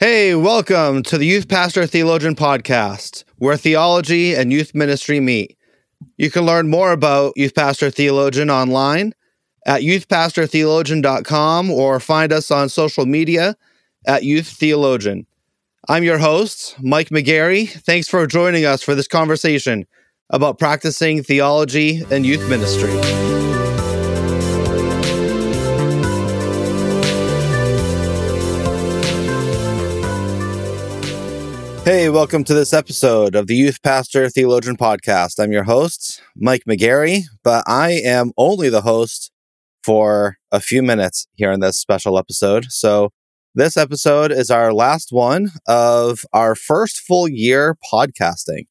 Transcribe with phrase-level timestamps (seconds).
[0.00, 5.56] Hey, welcome to the Youth Pastor Theologian Podcast, where theology and youth ministry meet.
[6.16, 9.14] You can learn more about Youth Pastor Theologian online
[9.64, 13.54] at youthpastortheologian.com or find us on social media
[14.04, 15.28] at Youth Theologian.
[15.88, 17.68] I'm your host, Mike McGarry.
[17.68, 19.86] Thanks for joining us for this conversation
[20.28, 23.33] about practicing theology and youth ministry.
[31.84, 35.38] Hey, welcome to this episode of the Youth Pastor Theologian Podcast.
[35.38, 39.30] I'm your host, Mike McGarry, but I am only the host
[39.82, 42.72] for a few minutes here in this special episode.
[42.72, 43.10] So,
[43.54, 48.64] this episode is our last one of our first full year podcasting.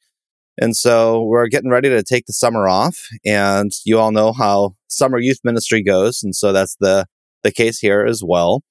[0.60, 4.74] And so, we're getting ready to take the summer off, and you all know how
[4.88, 6.24] summer youth ministry goes.
[6.24, 7.06] And so, that's the,
[7.44, 8.64] the case here as well.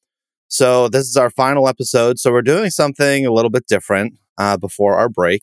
[0.49, 2.19] So, this is our final episode.
[2.19, 5.43] So, we're doing something a little bit different uh, before our break.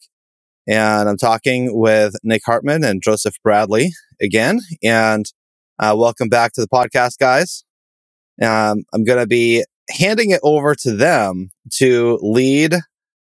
[0.68, 4.60] And I'm talking with Nick Hartman and Joseph Bradley again.
[4.84, 5.26] And
[5.80, 7.64] uh, welcome back to the podcast, guys.
[8.42, 12.76] Um, I'm going to be handing it over to them to lead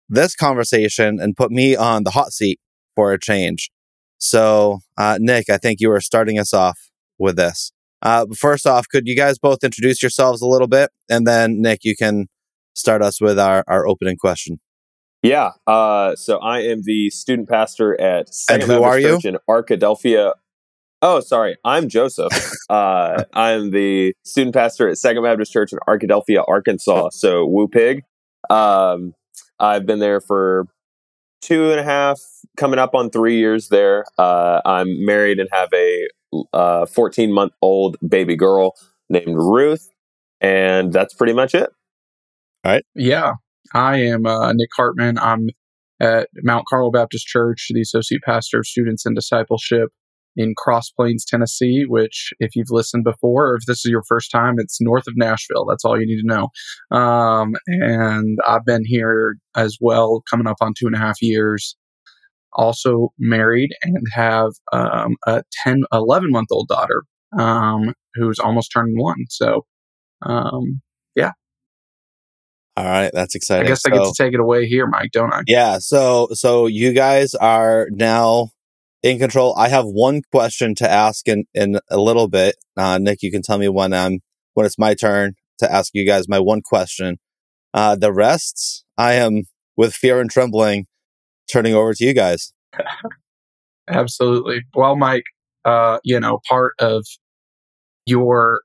[0.09, 2.59] this conversation and put me on the hot seat
[2.96, 3.72] for a change.
[4.20, 6.80] So, uh, Nick, I think you were starting us off
[7.18, 7.72] with this.
[8.02, 10.92] Uh, first off, could you guys both introduce yourselves a little bit?
[11.09, 12.28] And then, Nick, you can
[12.76, 14.59] start us with our, our opening question.
[15.24, 15.52] Yeah.
[15.66, 19.30] Uh, so I am the student pastor at Second and who are Church you?
[19.32, 20.34] in Arkadelphia.
[21.02, 21.58] Oh, sorry.
[21.64, 22.32] I'm Joseph.
[22.70, 27.10] uh, I'm the student pastor at Second Baptist Church in Arkadelphia, Arkansas.
[27.12, 28.04] So Woo Pig.
[28.50, 29.14] Um,
[29.60, 30.68] I've been there for
[31.42, 32.20] two and a half,
[32.58, 34.06] coming up on three years there.
[34.18, 36.08] Uh, I'm married and have a
[36.88, 38.76] 14 uh, month old baby girl
[39.10, 39.90] named Ruth.
[40.42, 41.70] And that's pretty much it.
[42.66, 42.84] All right.
[42.96, 43.34] Yeah.
[43.74, 45.18] I am uh, Nick Hartman.
[45.18, 45.50] I'm
[46.00, 49.90] at Mount Carmel Baptist Church, the associate pastor of students and discipleship
[50.36, 54.31] in Cross Plains, Tennessee, which, if you've listened before, or if this is your first
[54.31, 55.66] time, it's north of Nashville.
[55.66, 56.97] That's all you need to know.
[56.97, 61.76] Um, and I've been here as well, coming up on two and a half years.
[62.56, 67.03] Also married and have um, a 10, 11 month old daughter
[67.38, 69.26] um, who's almost turning one.
[69.30, 69.66] So,
[70.22, 70.81] um,
[71.16, 71.31] yeah,
[72.75, 73.66] all right, that's exciting.
[73.66, 75.41] I guess I get to take it away here, Mike, don't I?
[75.47, 75.78] Yeah.
[75.79, 78.50] So, so you guys are now
[79.03, 79.56] in control.
[79.57, 82.56] I have one question to ask in in a little bit.
[82.75, 84.19] Uh, Nick, you can tell me when I'm
[84.53, 87.17] when it's my turn to ask you guys my one question.
[87.73, 89.44] Uh, the rest, I am
[89.78, 90.85] with fear and trembling
[91.51, 92.53] turning over to you guys.
[93.88, 94.61] Absolutely.
[94.73, 95.25] Well, Mike,
[95.66, 97.05] uh, you know, part of
[98.05, 98.61] your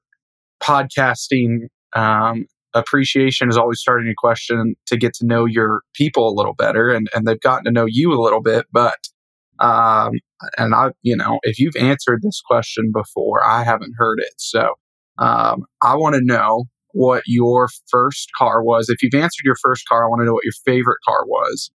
[0.62, 6.34] podcasting um, appreciation is always starting a question to get to know your people a
[6.34, 8.98] little better and, and they've gotten to know you a little bit but
[9.60, 10.12] um,
[10.56, 14.34] and i you know if you've answered this question before i haven't heard it.
[14.36, 14.74] So
[15.18, 18.88] um, i want to know what your first car was.
[18.88, 21.70] If you've answered your first car i want to know what your favorite car was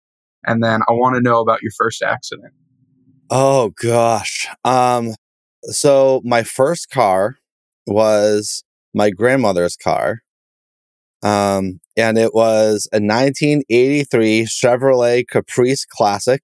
[0.45, 2.53] and then i want to know about your first accident.
[3.29, 4.47] Oh gosh.
[4.65, 5.15] Um
[5.63, 7.37] so my first car
[7.87, 8.63] was
[8.93, 10.21] my grandmother's car
[11.23, 16.41] um, and it was a 1983 Chevrolet Caprice Classic.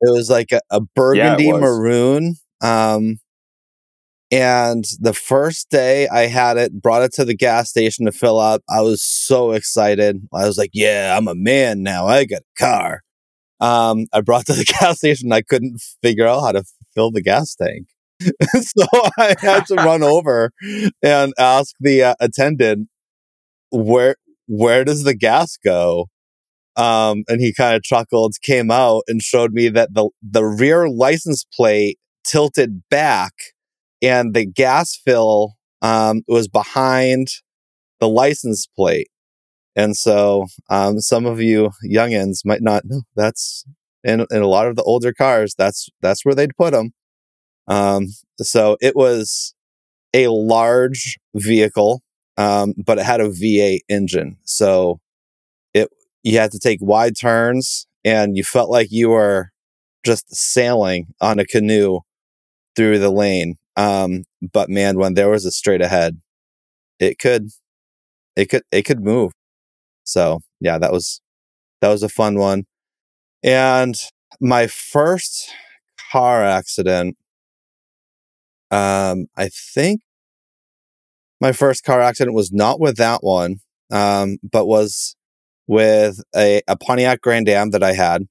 [0.00, 2.36] It was like a, a burgundy yeah, maroon.
[2.60, 3.18] Um,
[4.30, 8.38] and the first day I had it, brought it to the gas station to fill
[8.38, 8.62] up.
[8.68, 10.26] I was so excited.
[10.32, 12.06] I was like, yeah, I'm a man now.
[12.06, 13.02] I got a car.
[13.60, 15.32] Um, I brought to the gas station.
[15.32, 17.88] I couldn't figure out how to fill the gas tank.
[18.52, 18.86] so
[19.18, 20.52] I had to run over
[21.02, 22.88] and ask the uh, attendant
[23.72, 24.16] where
[24.48, 26.06] where does the gas go?
[26.76, 30.88] Um, and he kind of chuckled, came out and showed me that the the rear
[30.88, 33.32] license plate tilted back,
[34.02, 37.28] and the gas fill um, was behind
[38.00, 39.08] the license plate.
[39.76, 43.64] And so, um, some of you youngins might not know that's
[44.04, 45.54] in, in a lot of the older cars.
[45.56, 46.92] That's that's where they'd put them.
[47.68, 48.08] Um,
[48.38, 49.54] so it was
[50.14, 52.01] a large vehicle
[52.36, 54.38] um, but it had a V8 engine.
[54.44, 55.00] So
[55.74, 55.88] it
[56.22, 59.50] you had to take wide turns, and you felt like you were
[60.04, 62.00] just sailing on a canoe
[62.76, 63.56] through the lane.
[63.76, 66.20] Um, but man, when there was a straight ahead,
[67.00, 67.50] it could,
[68.36, 69.32] it could, it could move.
[70.04, 71.20] So yeah, that was
[71.80, 72.64] that was a fun one.
[73.42, 73.96] And
[74.40, 75.50] my first
[76.12, 77.16] car accident,
[78.70, 80.00] um, I think
[81.42, 83.56] my first car accident was not with that one,
[83.90, 85.16] um, but was
[85.66, 88.28] with a, a Pontiac Grand Am that I had,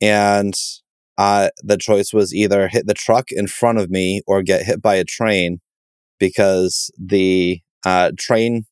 [0.00, 0.54] and
[1.18, 4.80] uh, the choice was either hit the truck in front of me or get hit
[4.80, 5.60] by a train
[6.18, 8.64] because the uh, train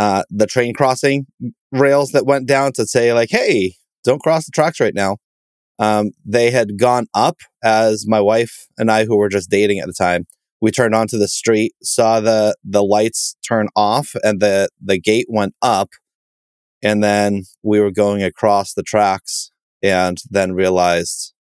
[0.00, 1.26] uh, the train crossing
[1.70, 3.74] rails that went down to say like hey
[4.04, 5.18] don't cross the tracks right now
[5.78, 9.86] um, they had gone up as my wife and i who were just dating at
[9.86, 10.24] the time
[10.62, 15.26] we turned onto the street saw the the lights turn off and the the gate
[15.28, 15.90] went up.
[16.84, 19.50] And then we were going across the tracks
[19.82, 21.34] and then realized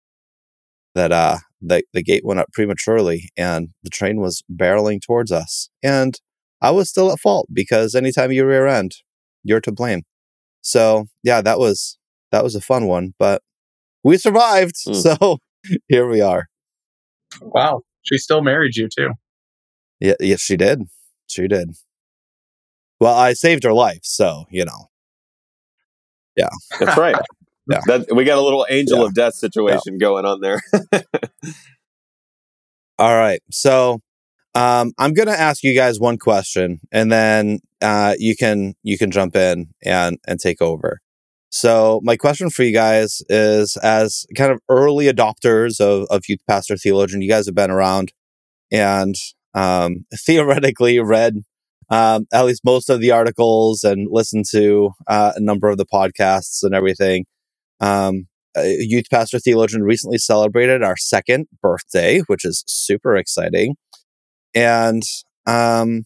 [0.95, 5.69] that uh the, the gate went up prematurely and the train was barreling towards us.
[5.83, 6.19] And
[6.63, 8.93] i was still at fault because anytime you rear end
[9.43, 10.03] you're to blame.
[10.61, 11.99] So yeah that was
[12.31, 13.43] that was a fun one but
[14.05, 14.77] we survived.
[14.87, 14.95] Mm.
[14.95, 15.39] so
[15.89, 16.47] here we are.
[17.43, 17.83] Wow.
[18.03, 19.11] She still married you too.
[20.01, 20.83] yeah yes she did
[21.27, 21.71] she did
[23.01, 24.89] well i saved her life so you know
[26.37, 27.17] Yeah, That's right.
[27.71, 27.81] Yeah.
[27.87, 29.05] That, we got a little angel Yeah.
[29.07, 30.63] of death situation going on there.
[32.99, 33.43] All right.
[33.51, 34.01] So
[34.55, 38.97] um, I'm going to ask you guys one question, and then uh, you can you
[38.97, 41.01] can jump in and and take over.
[41.51, 46.41] So my question for you guys is, as kind of early adopters of of youth
[46.47, 48.13] pastor theologian, you guys have been around
[48.71, 49.15] and
[49.55, 51.43] um, theoretically read
[51.91, 55.87] um, at least most of the articles and listened to uh, a number of the
[55.87, 57.25] podcasts and everything.
[57.81, 63.77] Um, Youth Pastor Theologian recently celebrated our second birthday, which is super exciting.
[64.55, 65.03] And
[65.47, 66.05] um,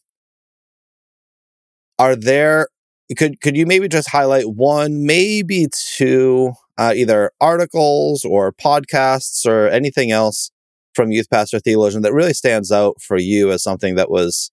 [1.99, 2.69] are there
[3.17, 9.69] could could you maybe just highlight one, maybe two, uh, either articles or podcasts or
[9.69, 10.51] anything else
[10.95, 14.51] from Youth Pastor Theologian that really stands out for you as something that was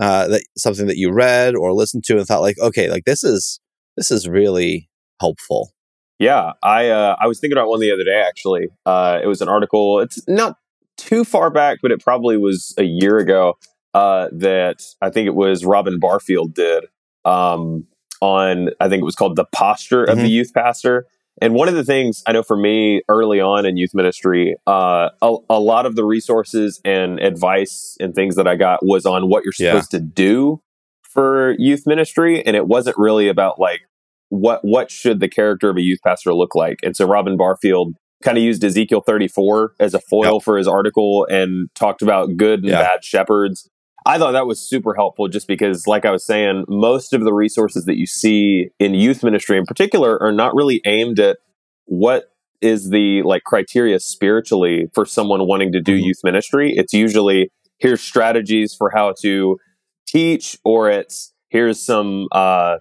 [0.00, 3.22] uh, that something that you read or listened to and thought like, okay, like this
[3.22, 3.60] is
[3.96, 4.88] this is really
[5.20, 5.72] helpful.
[6.18, 8.68] Yeah, I uh, I was thinking about one the other day actually.
[8.86, 10.00] Uh, it was an article.
[10.00, 10.56] It's not
[10.96, 13.54] too far back, but it probably was a year ago.
[13.92, 16.86] Uh, that I think it was Robin Barfield did
[17.24, 17.86] um,
[18.20, 18.70] on.
[18.80, 21.06] I think it was called "The Posture of the Youth Pastor."
[21.42, 25.08] And one of the things I know for me early on in youth ministry, uh,
[25.20, 29.28] a, a lot of the resources and advice and things that I got was on
[29.28, 29.72] what you're Yeah.
[29.72, 30.60] supposed to do
[31.02, 33.80] for youth ministry, and it wasn't really about like
[34.28, 36.78] what what should the character of a youth pastor look like?
[36.82, 41.26] And so Robin Barfield kind of used Ezekiel 34 as a foil for his article
[41.28, 42.80] and talked about good and Yeah.
[42.82, 43.68] bad shepherds.
[44.06, 47.32] I thought that was super helpful just because, like I was saying, most of the
[47.32, 51.38] resources that you see in youth ministry in particular are not really aimed at
[51.86, 52.24] what
[52.60, 56.04] is the like criteria spiritually for someone wanting to do Mhm.
[56.04, 56.72] youth ministry.
[56.76, 59.58] It's usually here's strategies for how to
[60.06, 62.78] teach, or it's here's some uh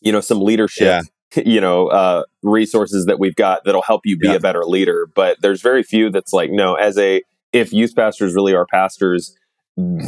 [0.00, 1.04] you know some leadership
[1.44, 4.34] you know uh resources that we've got that'll help you be Yeah.
[4.34, 7.22] a better leader but there's very few that's like no as a
[7.52, 9.34] if youth pastors really are pastors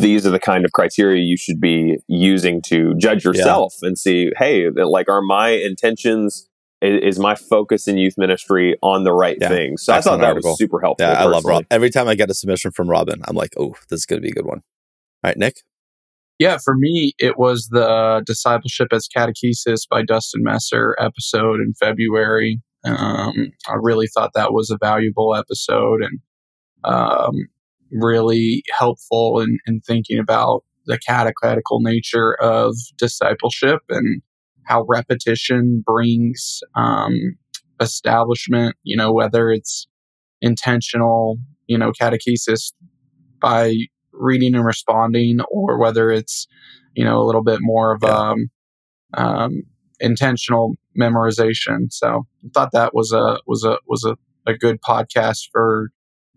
[0.01, 4.31] these are the kind of criteria you should be using to judge yourself and see
[4.37, 6.49] hey like are my intentions
[6.83, 9.49] i- is my focus in youth ministry on the right Yeah.
[9.49, 10.51] thing so i thought that article.
[10.51, 11.45] was super helpful Yeah, I love.
[11.45, 11.65] Rob.
[11.71, 14.25] Every time I get a submission from Robin, I'm like, oh, this is going to
[14.25, 14.59] be a good one.
[15.23, 15.57] All right, Nick.
[16.41, 22.61] Yeah, for me, it was the Discipleship as Catechesis by Dustin Messer episode in February.
[22.85, 26.19] Um, I really thought that was a valuable episode and
[26.83, 27.35] um,
[27.91, 34.23] really helpful in, in thinking about the catechetical nature of discipleship and
[34.65, 37.37] how repetition brings um,
[37.81, 39.87] establishment, you know, whether it's
[40.41, 42.73] intentional, you know, catechesis
[43.41, 43.75] by
[44.13, 46.47] reading and responding, or whether it's
[46.95, 48.51] you know a little bit more of um,
[49.15, 49.63] um,
[50.01, 51.91] intentional memorization.
[51.91, 54.17] So I thought that was a was a was a,
[54.51, 55.91] a good podcast for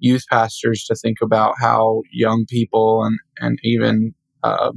[0.04, 4.72] youth pastors to think about how young people and and even uh,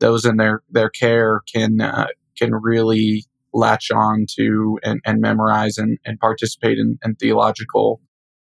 [0.00, 5.78] those in their their care can uh, can really latch on to and, and memorize
[5.78, 8.00] and, and participate in, in theological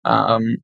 [0.05, 0.57] um,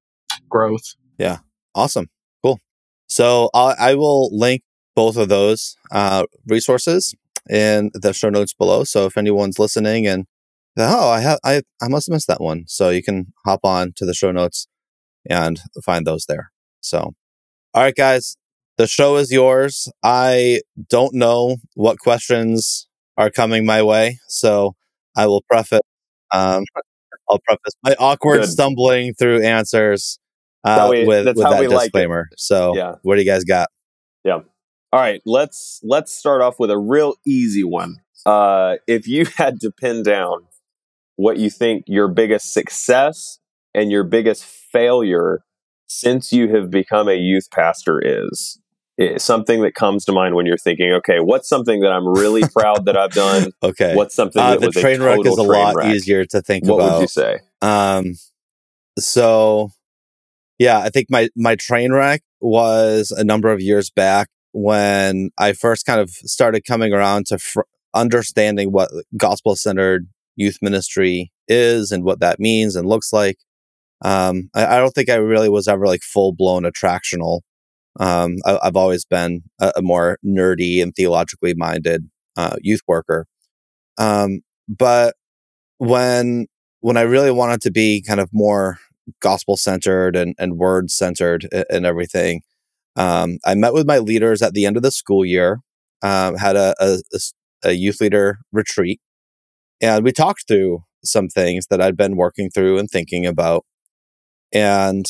[0.47, 0.93] growth.
[1.17, 1.37] Yeah,
[1.73, 2.09] awesome.
[2.43, 2.59] Cool.
[3.07, 4.61] So I'll, I will link
[4.95, 7.15] both of those uh, resources
[7.49, 8.83] in the show notes below.
[8.83, 10.25] So if anyone's listening and
[10.77, 13.93] oh, I have I I must have missed that one, so you can hop on
[13.97, 14.67] to the show notes
[15.29, 16.51] and find those there.
[16.81, 17.13] So,
[17.73, 18.37] all right, guys,
[18.77, 19.89] the show is yours.
[20.03, 24.75] I don't know what questions are coming my way, so
[25.15, 25.81] I will preface.
[26.33, 26.63] Um,
[27.29, 28.49] I'll preface my awkward Good.
[28.49, 30.19] stumbling through answers
[30.63, 32.27] uh, how we- with, with that we like disclaimer.
[32.37, 32.95] so, Yeah.
[33.01, 33.69] what do you guys got?
[34.23, 34.39] Yeah.
[34.93, 37.97] All right, let's let's start off with a real easy one.
[38.25, 40.45] uh, if you had to pin down
[41.17, 43.39] what you think your biggest success
[43.77, 45.43] and your biggest failure
[45.87, 48.59] since you have become a youth pastor is,
[49.17, 52.85] something that comes to mind when you're thinking, okay, what's something that I'm really proud
[52.85, 53.51] that I've done?
[53.63, 53.95] okay.
[53.95, 55.95] What's something Uh, that the was train a wreck is a lot wreck?
[55.95, 56.93] easier to think What about.
[56.93, 57.39] would you say?
[57.61, 58.15] Um,
[58.99, 59.69] so
[60.59, 65.53] yeah, I think my my train wreck was a number of years back when I
[65.53, 67.61] first kind of started coming around to fr-
[67.93, 73.37] understanding what gospel centered youth ministry is and what that means and looks like.
[74.03, 77.41] Um, I, I don't think I really was ever like full blown attractional.
[77.99, 83.27] Um, I, I've always been a, a more nerdy and theologically minded uh, youth worker.
[83.97, 85.15] Um, but
[85.79, 86.47] when
[86.81, 88.79] when I really wanted to be kind of more
[89.21, 92.41] gospel centered and, and word centered and, and everything,
[92.95, 95.61] um, I met with my leaders at the end of the school year,
[96.03, 96.75] um, had a
[97.63, 98.99] a youth leader retreat,
[99.81, 103.65] and we talked through some things that I'd been working through and thinking about.
[104.53, 105.05] And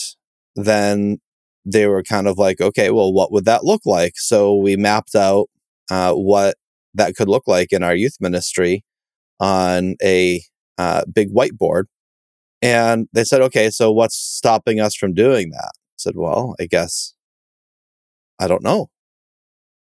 [0.55, 1.19] then
[1.65, 4.13] they were kind of like, okay, well, what would that look like?
[4.15, 5.47] So we mapped out
[5.91, 6.55] uh, what
[6.93, 8.83] that could look like in our youth ministry
[9.39, 10.41] on a
[10.77, 11.83] uh, big whiteboard.
[12.61, 15.71] And they said, okay, so what's stopping us from doing that?
[15.75, 17.13] I said, well, I guess
[18.39, 18.89] I don't know.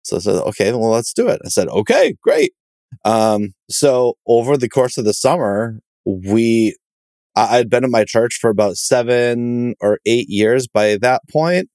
[0.03, 1.41] So I said, okay, well, let's do it.
[1.45, 2.53] I said, okay, great.
[3.03, 6.77] Um, so over the course of the summer, we,
[7.37, 11.69] I, I'd been in my church for about seven or eight years by that point.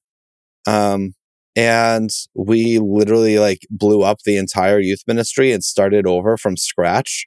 [0.66, 1.14] Um,
[1.56, 7.26] and we literally like blew up the entire youth ministry and started over from scratch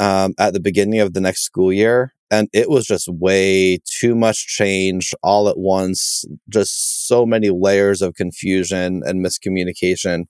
[0.00, 2.12] um, at the beginning of the next school year.
[2.30, 8.02] And it was just way too much change all at once, just so many layers
[8.02, 10.24] of confusion and miscommunication.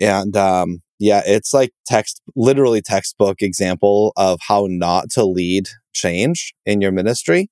[0.00, 6.54] And um, yeah, it's like text, literally textbook example of how not to lead change
[6.64, 7.50] in your ministry.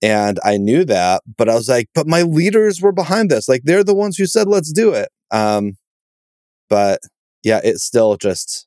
[0.00, 3.48] And I knew that, but I was like, but my leaders were behind this.
[3.48, 5.08] Like they're the ones who said, let's do it.
[5.30, 5.76] Um,
[6.70, 7.00] but
[7.42, 8.66] yeah, it still just,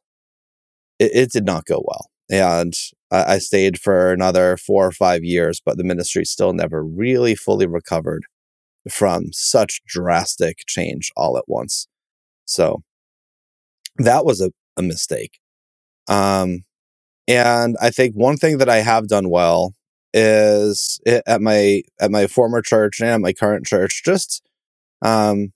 [0.99, 2.09] it, it did not go well.
[2.29, 2.73] And
[3.11, 7.35] I, I stayed for another four or five years, but the ministry still never really
[7.35, 8.23] fully recovered
[8.89, 11.87] from such drastic change all at once.
[12.45, 12.83] So
[14.05, 15.39] that was a, a mistake.
[16.07, 16.63] Um,
[17.27, 19.73] and I think one thing that I have done well
[20.13, 24.41] is it, at my at my former church and at my current church, just
[25.01, 25.53] um,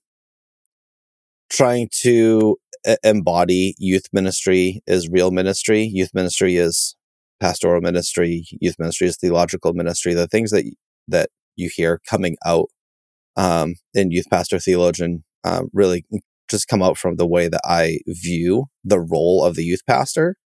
[1.50, 2.56] trying to
[3.02, 5.82] embody youth ministry is real ministry.
[5.82, 6.96] Youth ministry is
[7.40, 8.46] pastoral ministry.
[8.60, 10.14] Youth ministry is theological ministry.
[10.14, 10.64] The things that
[11.08, 12.68] that you hear coming out
[13.36, 16.04] um, in youth pastor theologian um, really
[16.50, 20.36] just come out from the way that I view the role of the youth pastor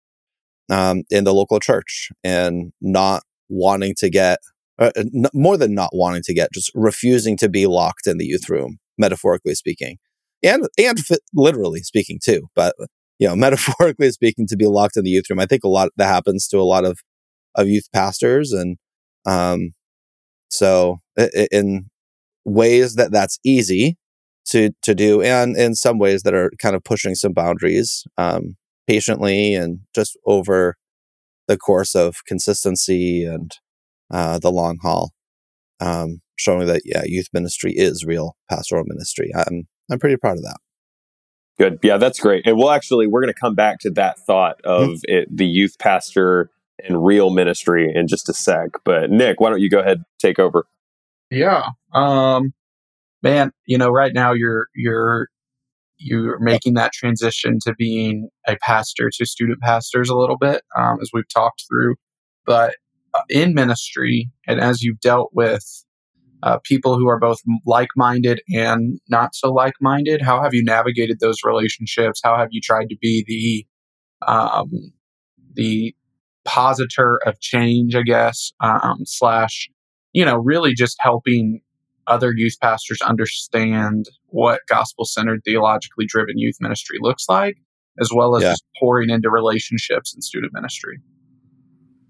[0.71, 4.39] um, in the local church and not wanting to get
[4.79, 8.25] uh, n- more than not wanting to get just refusing to be locked in the
[8.25, 9.97] youth room metaphorically speaking.
[10.43, 12.75] And and fi- literally speaking too but
[13.19, 15.91] you know metaphorically speaking to be locked in the youth room i think a lot
[15.97, 16.99] that happens to a lot of
[17.57, 18.77] of youth pastors and
[19.27, 19.71] um
[20.51, 20.99] so
[21.53, 21.87] in
[22.45, 23.97] ways that that's easy
[24.47, 28.57] to to do and in some ways that are kind of pushing some boundaries um
[28.87, 30.77] patiently and just over
[31.49, 33.53] the course of consistency and
[34.11, 35.13] uh, the long haul,
[35.81, 39.31] um, showing that yeah, youth ministry is real pastoral ministry.
[39.35, 40.59] I'm I'm pretty proud of that.
[41.59, 41.79] Good.
[41.83, 42.47] Yeah, that's great.
[42.47, 44.97] And we'll actually we're going to come back to that thought of Mm-hmm.
[45.05, 46.51] it, the youth pastor
[46.85, 48.71] and real ministry in just a sec.
[48.85, 50.67] But Nick, why don't you go ahead take over?
[51.31, 51.69] Yeah.
[51.93, 52.53] Um
[53.23, 55.29] man, you know, right now you're you're
[55.99, 60.99] you're making that transition to being a pastor to student pastors a little bit, um,
[61.03, 61.95] as we've talked through.
[62.47, 62.77] But
[63.15, 65.85] uh, in ministry, and as you've dealt with
[66.43, 71.39] uh, people who are both like-minded and not so like-minded, how have you navigated those
[71.45, 72.21] relationships?
[72.25, 73.67] How have you tried to be the
[74.27, 74.71] um,
[75.55, 75.95] the
[76.47, 79.69] positor of change, I guess, um, slash,
[80.13, 81.61] you know, really just helping
[82.07, 87.57] other youth pastors understand what gospel centered, theologically driven youth ministry looks like,
[88.01, 88.51] as well as Yeah.
[88.53, 90.99] just pouring into relationships in student ministry.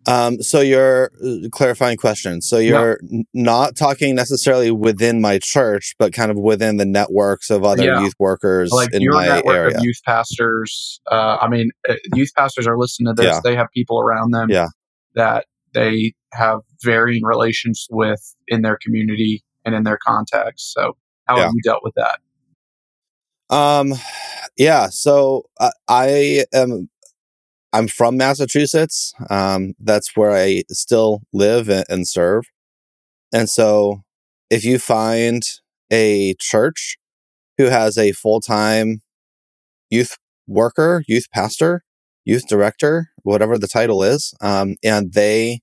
[0.06, 2.40] Um, so you're uh, clarifying question.
[2.40, 7.50] So you're n- not talking necessarily within my church, but kind of within the networks
[7.50, 8.00] of other Yeah.
[8.00, 9.76] youth workers Like in your my network area.
[9.76, 13.26] of youth pastors, uh, I mean, uh, youth pastors are listening to this.
[13.34, 13.40] Yeah.
[13.44, 14.68] They have people around them Yeah.
[15.16, 15.44] that
[15.74, 20.72] they have varying relations with in their community and in their context.
[20.72, 21.44] So, how Yeah.
[21.44, 22.20] have you dealt with that?
[23.50, 23.94] Um,
[24.56, 24.88] yeah.
[24.88, 26.88] So uh, I am
[27.72, 29.12] I'm from Massachusetts.
[29.28, 32.44] Um, that's where I still live and, and serve.
[33.32, 34.02] And so
[34.50, 35.42] if you find
[35.92, 36.96] a church
[37.58, 39.02] who has a full time
[39.90, 41.84] youth worker, youth pastor,
[42.24, 45.60] youth director, whatever the title is, um, and they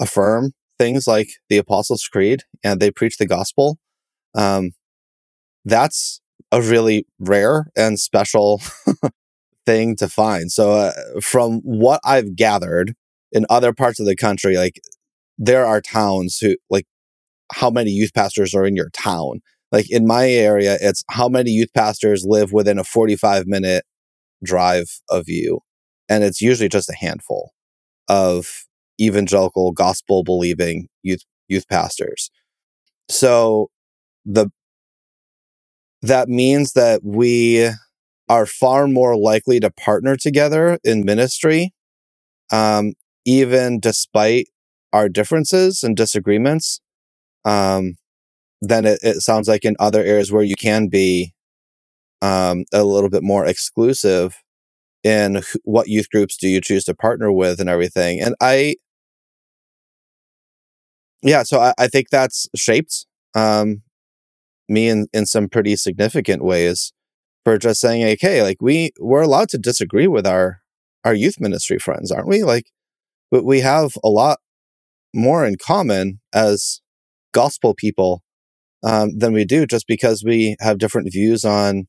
[0.00, 3.78] affirm things like the Apostles' Creed and they preach the gospel,
[4.34, 4.70] um,
[5.66, 8.62] that's a really rare and special
[9.66, 10.50] thing to find.
[10.50, 12.94] So, uh, from what I've gathered
[13.30, 14.80] in other parts of the country, like
[15.36, 16.86] there are towns who, like,
[17.52, 19.40] how many youth pastors are in your town?
[19.70, 23.84] Like in my area, it's how many youth pastors live within a 45 minute
[24.42, 25.60] drive of you.
[26.08, 27.52] And it's usually just a handful
[28.08, 28.64] of
[29.00, 32.30] evangelical gospel believing youth youth pastors.
[33.08, 33.70] So
[34.24, 34.50] the
[36.02, 37.68] that means that we
[38.28, 41.74] are far more likely to partner together in ministry,
[42.52, 42.92] um,
[43.24, 44.46] even despite
[44.92, 46.80] our differences and disagreements,
[47.44, 47.96] um,
[48.62, 51.32] than it, it, sounds like in other areas where you can be
[52.22, 54.36] um, a little bit more exclusive
[55.02, 58.20] in what youth groups do you choose to partner with and everything.
[58.20, 58.76] And I,
[61.22, 63.82] yeah, so I, I think that's shaped um,
[64.68, 66.92] me in, in some pretty significant ways
[67.44, 70.60] for just saying, like, hey, like we we're allowed to disagree with our
[71.04, 72.42] our youth ministry friends, aren't we?
[72.42, 72.66] Like,
[73.30, 74.38] we have a lot
[75.14, 76.80] more in common as
[77.32, 78.22] gospel people
[78.82, 81.86] um, than we do just because we have different views on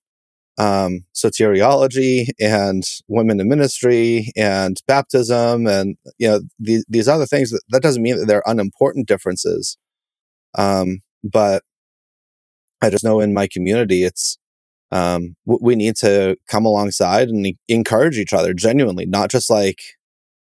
[0.58, 7.52] um, soteriology and women in ministry and baptism and you know these these other things.
[7.52, 9.78] That, that doesn't mean that they're unimportant differences,
[10.58, 11.64] um, but
[12.82, 14.38] I just know in my community it's
[14.92, 19.80] um, we need to come alongside and encourage each other genuinely, not just like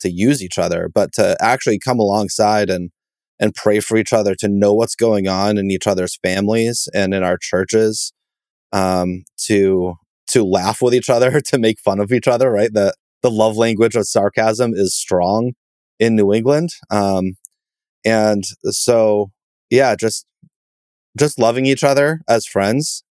[0.01, 2.91] to use each other, but to actually come alongside and
[3.39, 7.13] and pray for each other to know what's going on in each other's families and
[7.13, 8.15] in our churches
[8.77, 9.97] um, to
[10.29, 12.73] to laugh with each other to make fun of each other right?
[12.73, 15.53] The the love language of sarcasm is strong
[16.01, 16.71] in new england.
[16.91, 17.37] Um,
[18.05, 19.31] and so
[19.71, 20.27] yeah just
[21.19, 23.05] just loving each other as friends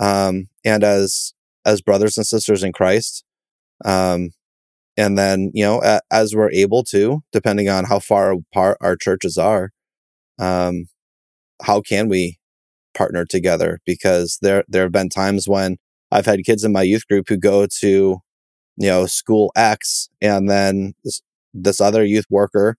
[0.00, 1.34] um, and as
[1.66, 3.24] as brothers and sisters in christ.
[3.84, 4.30] Um,
[4.96, 8.96] and then you know a, as we're able to depending on how far apart our
[8.96, 9.70] churches are
[10.38, 10.86] um,
[11.62, 12.37] how can we
[12.98, 15.76] partner together because there there have been times when
[16.10, 18.18] I've had kids in my youth group who go to
[18.76, 21.22] you know school X and then this,
[21.54, 22.76] this other youth worker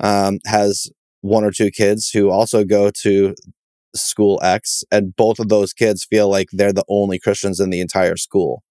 [0.00, 0.90] um, has
[1.20, 3.34] one or two kids who also go to
[3.94, 7.80] school X and both of those kids feel like they're the only Christians in the
[7.80, 8.62] entire school.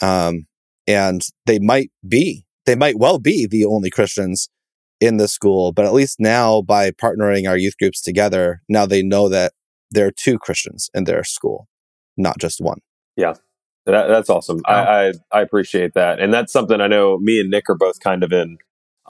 [0.00, 0.46] Um,
[0.86, 4.48] and they might be, they might well be the only Christians
[5.00, 9.02] in the school, but at least now by partnering our youth groups together, now they
[9.02, 9.52] know that
[9.94, 11.68] there are two Christians in their school,
[12.16, 12.80] not just one.
[13.16, 13.34] Yeah.
[13.86, 14.60] That, that's awesome.
[14.64, 17.18] I, I, I appreciate that, and that's something I know.
[17.18, 18.56] Me and Nick are both kind of in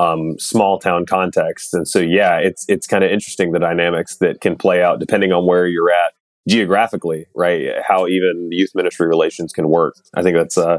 [0.01, 4.41] um, small town contexts, and so yeah, it's it's kind of interesting the dynamics that
[4.41, 6.15] can play out depending on where you're at
[6.49, 7.69] geographically, right?
[7.87, 9.95] How even youth ministry relations can work.
[10.15, 10.79] I think that's uh,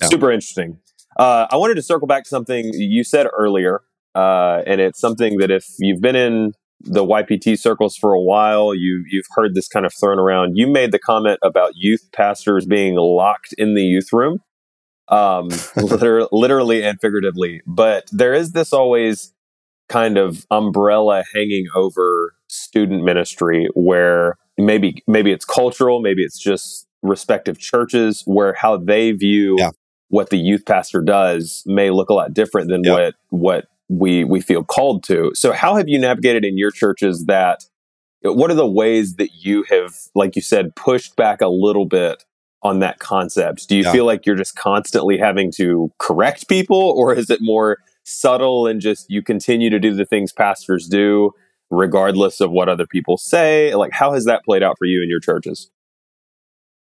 [0.00, 0.08] yeah.
[0.08, 0.78] super interesting.
[1.18, 3.82] Uh, I wanted to circle back to something you said earlier,
[4.14, 8.74] uh, and it's something that if you've been in the YPT circles for a while.
[8.74, 10.56] You you've heard this kind of thrown around.
[10.56, 14.40] You made the comment about youth pastors being locked in the youth room,
[15.08, 17.62] um, liter- literally and figuratively.
[17.66, 19.32] But there is this always
[19.88, 26.86] kind of umbrella hanging over student ministry where maybe maybe it's cultural, maybe it's just
[27.02, 29.70] respective churches where how they view yeah.
[30.08, 32.92] what the youth pastor does may look a lot different than yeah.
[32.92, 35.30] what what we we feel called to.
[35.34, 37.64] So how have you navigated in your churches that
[38.22, 42.24] what are the ways that you have like you said pushed back a little bit
[42.62, 43.68] on that concept?
[43.68, 43.92] Do you yeah.
[43.92, 48.80] feel like you're just constantly having to correct people or is it more subtle and
[48.80, 51.32] just you continue to do the things pastors do
[51.70, 53.74] regardless of what other people say?
[53.74, 55.70] Like how has that played out for you in your churches?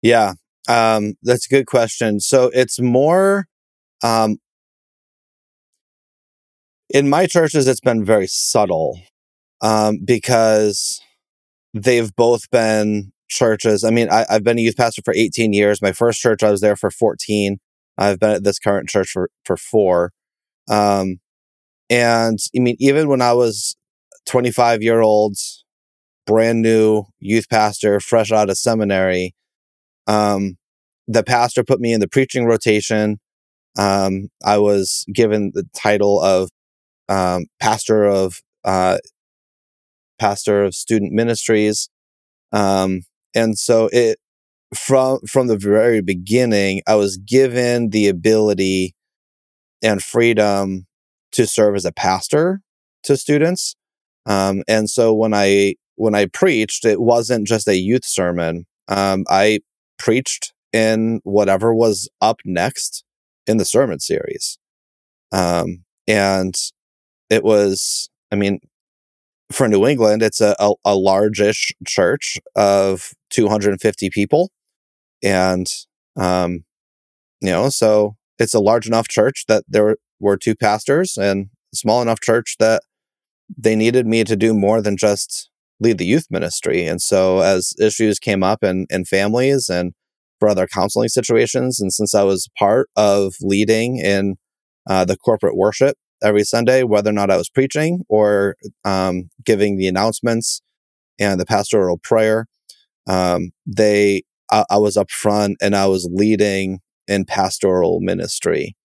[0.01, 0.33] Yeah.
[0.69, 2.19] Um, that's a good question.
[2.19, 3.47] So it's more
[4.03, 4.37] um,
[6.89, 8.99] in my churches, it's been very subtle
[9.61, 11.01] um, because
[11.73, 13.83] they've both been churches.
[13.83, 15.81] I mean, I, have been a youth pastor for 18 years.
[15.81, 17.57] My first church, I was there for 14.
[17.97, 20.11] I've been at this current church for, for four.
[20.69, 21.19] Um,
[21.89, 23.75] and I mean, even when I was
[24.25, 25.37] 25 year old,
[26.25, 29.33] brand new youth pastor, fresh out of seminary,
[30.07, 30.57] um,
[31.07, 33.19] the pastor put me in the preaching rotation
[33.77, 36.49] um, I was given the title of
[37.09, 38.97] um, pastor of uh,
[40.19, 41.89] pastor of student ministries,
[42.51, 43.01] um,
[43.35, 44.19] and so it
[44.75, 48.95] from from the very beginning, I was given the ability
[49.81, 50.87] and freedom
[51.33, 52.61] to serve as a pastor
[53.03, 53.75] to students.
[54.25, 58.65] Um, and so when I when I preached, it wasn't just a youth sermon.
[58.87, 59.59] Um, I
[59.97, 63.03] preached in whatever was up next
[63.47, 64.59] in the sermon series.
[65.31, 66.55] Um, and
[67.29, 68.59] it was, I mean,
[69.51, 74.51] for New England, it's a, a, a largish church of 250 people.
[75.23, 75.67] And,
[76.15, 76.63] um,
[77.41, 82.01] you know, so it's a large enough church that there were two pastors and small
[82.01, 82.81] enough church that
[83.57, 86.85] they needed me to do more than just lead the youth ministry.
[86.85, 89.93] And so as issues came up in, in families and
[90.39, 94.35] for other counseling situations, and since I was part of leading in
[94.87, 99.77] uh, the corporate worship every Sunday, whether or not I was preaching or um, giving
[99.77, 100.61] the announcements
[101.19, 102.47] and the pastoral prayer,
[103.07, 108.75] um, they I, I, was up front and I was leading in pastoral ministry.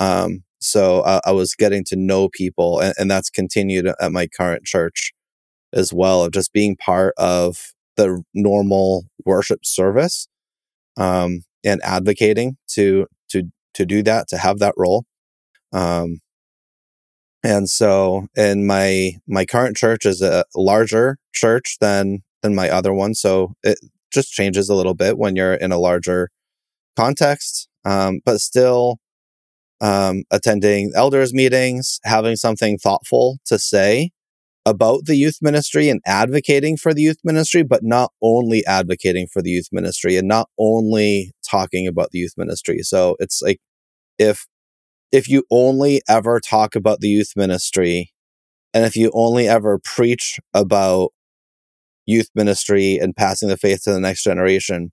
[0.00, 4.26] Um, so I, I, was getting to know people, and, and that's continued at my
[4.26, 5.12] current church
[5.72, 10.28] as well of just being part of the normal worship service
[10.96, 13.44] um, and advocating to to
[13.74, 15.04] to do that to have that role
[15.72, 16.20] um,
[17.44, 22.92] and so in my my current church is a larger church than than my other
[22.92, 23.78] one so it
[24.12, 26.30] just changes a little bit when you're in a larger
[26.96, 28.96] context um, but still
[29.80, 34.10] um, attending elders meetings having something thoughtful to say
[34.66, 39.42] about the youth ministry and advocating for the youth ministry, but not only advocating for
[39.42, 42.78] the youth ministry and not only talking about the youth ministry.
[42.80, 43.60] So it's like
[44.18, 44.46] if
[45.14, 48.12] if you only ever talk about the youth ministry
[48.74, 51.10] and if you only ever preach about
[52.04, 54.90] youth ministry and passing the faith to the next generation,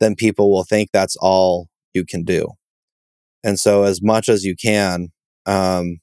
[0.00, 2.48] then people will think that's all you can do.
[3.44, 5.10] And so as much as you can,
[5.46, 5.98] um,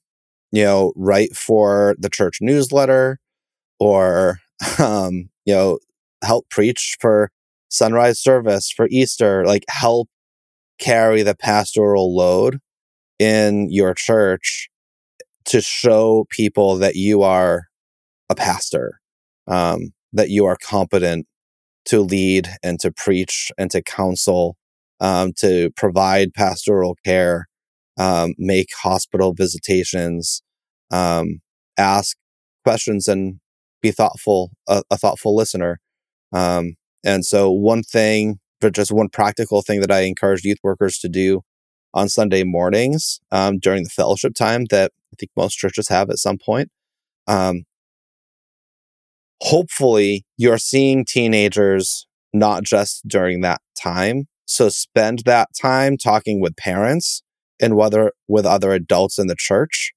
[0.50, 3.18] you know, write for the church newsletter
[3.78, 4.38] or,
[4.78, 5.78] um, you know,
[6.24, 7.30] help preach for
[7.68, 10.08] sunrise service for Easter, like help
[10.78, 12.60] carry the pastoral load
[13.18, 14.68] in your church
[15.46, 17.64] to show people that you are
[18.28, 19.00] a pastor,
[19.46, 21.26] um, that you are competent
[21.86, 24.56] to lead and to preach and to counsel,
[25.00, 27.46] um, to provide pastoral care,
[27.98, 30.42] um, make hospital visitations,
[30.90, 31.40] um,
[31.78, 32.16] ask
[32.62, 33.40] questions and
[33.80, 35.80] be thoughtful, a, a thoughtful listener.
[36.32, 40.98] Um, and so one thing, but just one practical thing that I encourage youth workers
[40.98, 41.42] to do
[41.94, 46.18] on Sunday mornings um, during the fellowship time that I think most churches have at
[46.18, 46.70] some point.
[47.26, 47.64] Um,
[49.40, 54.26] hopefully, you're seeing teenagers not just during that time.
[54.46, 57.22] So spend that time talking with parents
[57.60, 59.92] and whether with other adults in the church.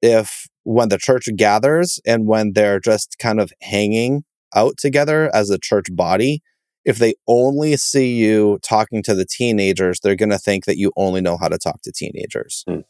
[0.00, 5.50] If when the church gathers and when they're just kind of hanging out together as
[5.50, 6.42] a church body,
[6.84, 10.92] if they only see you talking to the teenagers, they're going to think that you
[10.96, 12.64] only know how to talk to teenagers.
[12.68, 12.80] Hmm.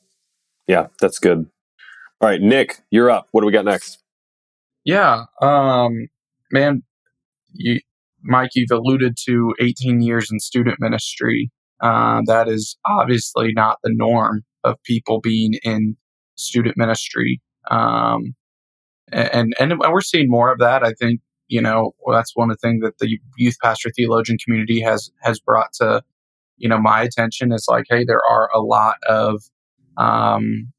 [0.67, 1.47] Yeah, that's good.
[2.21, 3.29] All right, Nick, you're up.
[3.33, 4.03] What do we got next?
[4.85, 6.09] Yeah, um,
[6.51, 6.83] man,
[7.53, 7.81] you,
[8.23, 11.51] Mike, you've alluded to 18 years in student ministry.
[11.81, 15.97] Uh, that is obviously not the norm of people being in
[16.37, 17.41] student ministry.
[17.71, 18.35] Um,
[19.13, 20.83] and, and, and we're seeing more of that.
[20.83, 24.39] I think, you know, well, that's one of the things that the youth pastor theologian
[24.43, 26.03] community has, has brought to,
[26.57, 29.43] you know, my attention is like, hey, there are a lot of,
[29.97, 30.73] um,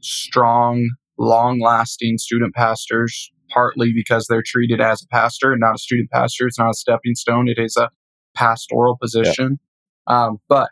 [0.00, 5.78] strong, long lasting student pastors, partly because they're treated as a pastor and not a
[5.78, 6.46] student pastor.
[6.46, 7.48] It's not a stepping stone.
[7.48, 7.90] It is a
[8.34, 9.58] pastoral position.
[10.06, 10.70] Um, but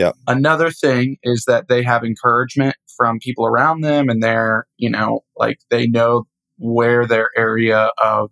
[0.00, 0.12] yeah.
[0.26, 5.24] Another thing is that they have encouragement from people around them and they're, you know,
[5.36, 8.30] like they know where their area of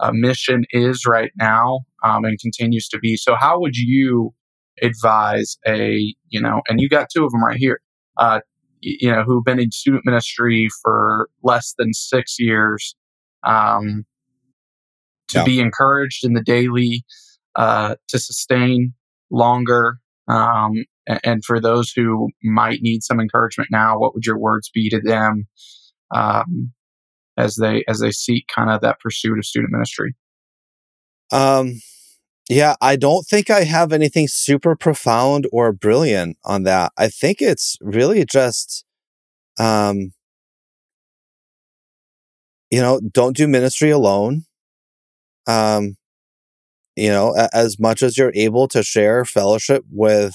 [0.00, 3.16] uh, mission is right now um, and continues to be.
[3.16, 4.34] So, how would you
[4.82, 7.80] advise a, you know, and you got two of them right here,
[8.16, 8.40] uh,
[8.80, 12.94] you know, who've been in student ministry for less than six years
[13.44, 14.04] um,
[15.28, 15.44] to yeah.
[15.44, 17.04] be encouraged in the daily,
[17.56, 18.94] uh, to sustain
[19.30, 20.84] longer um,
[21.24, 25.00] and for those who might need some encouragement now, what would your words be to
[25.00, 25.46] them
[26.14, 26.72] um,
[27.40, 30.14] as they as they seek kind of that pursuit of student ministry?
[31.32, 31.80] Um,
[32.50, 36.92] Yeah, I don't think I have anything super profound or brilliant on that.
[36.98, 38.84] I think it's really just
[39.58, 40.12] um
[42.70, 44.44] you know, don't do ministry alone.
[45.46, 45.96] Um
[46.96, 50.34] you know, a- as much as you're able to share fellowship with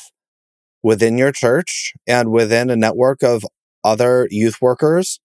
[0.83, 3.45] within your church and within a network of
[3.83, 5.19] other youth workers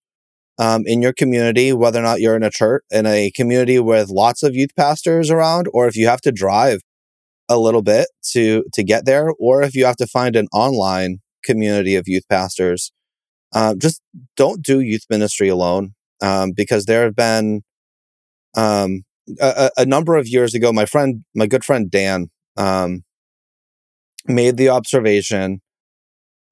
[0.61, 4.11] um, in your community, whether or not you're in a church in a community with
[4.11, 6.83] lots of youth pastors around, or if you have to drive
[7.49, 11.20] a little bit to to get there, or if you have to find an online
[11.44, 12.92] community of youth pastors,
[13.55, 14.03] um, just
[14.37, 17.62] don't do youth ministry alone um, because there have been
[18.55, 19.05] um,
[19.40, 20.73] a, a number of years ago.
[20.75, 23.05] My friend, my good friend Dan, um,
[24.27, 25.62] made the observation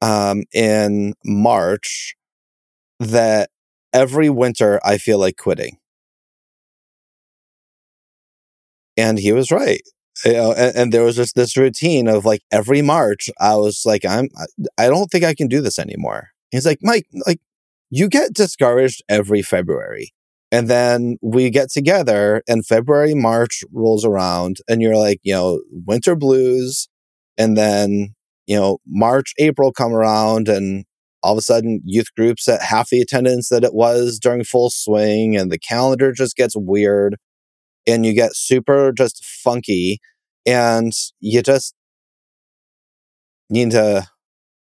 [0.00, 2.14] um, in March
[3.00, 3.50] that
[3.92, 5.78] every winter I feel like quitting.
[8.96, 9.82] And he was right.
[10.24, 13.82] You know, and, and there was just this routine of like every March, I was
[13.86, 16.30] like, I'm, I- I don't think I can do this anymore.
[16.50, 17.40] He's like, Mike, like
[17.90, 20.12] you get discouraged every February.
[20.50, 25.60] And then we get together and February, March rolls around and you're like, you know,
[25.70, 26.88] winter blues.
[27.36, 28.14] And then,
[28.46, 30.84] you know, March, April come around and
[31.28, 34.70] all of a sudden youth groups at half the attendance that it was during full
[34.70, 37.16] swing and the calendar just gets weird
[37.86, 39.98] and you get super just funky
[40.46, 41.74] and you just
[43.50, 44.06] need to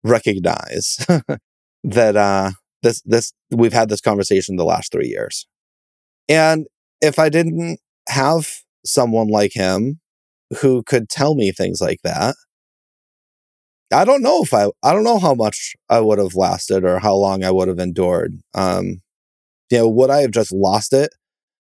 [0.02, 1.04] recognize
[1.84, 2.50] that uh
[2.82, 5.46] this this we've had this conversation the last 3 years.
[6.30, 6.66] And
[7.02, 8.48] if I didn't have
[8.87, 10.00] someone like him
[10.62, 12.37] who could tell me things like that,
[13.92, 16.98] I don't know if I I don't know how much I would have lasted or
[16.98, 18.38] how long I would have endured.
[18.55, 19.01] Um
[19.70, 21.11] you know, would I have just lost it